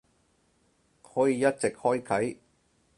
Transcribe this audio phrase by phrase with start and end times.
[1.03, 2.37] 可以一直開啟